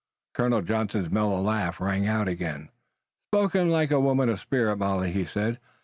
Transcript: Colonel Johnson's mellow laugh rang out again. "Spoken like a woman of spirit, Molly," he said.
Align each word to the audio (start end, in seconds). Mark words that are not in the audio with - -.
Colonel 0.33 0.63
Johnson's 0.63 1.11
mellow 1.11 1.39
laugh 1.39 1.79
rang 1.79 2.07
out 2.07 2.27
again. 2.27 2.69
"Spoken 3.29 3.69
like 3.69 3.91
a 3.91 3.99
woman 3.99 4.29
of 4.29 4.39
spirit, 4.39 4.77
Molly," 4.77 5.11
he 5.11 5.25
said. 5.25 5.59